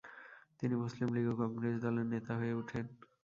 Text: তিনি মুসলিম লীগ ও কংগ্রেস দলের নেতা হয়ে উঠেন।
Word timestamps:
তিনি 0.59 0.75
মুসলিম 0.75 1.09
লীগ 1.15 1.25
ও 1.31 1.33
কংগ্রেস 1.41 1.75
দলের 1.81 2.07
নেতা 2.13 2.33
হয়ে 2.35 2.53
উঠেন। 2.53 2.85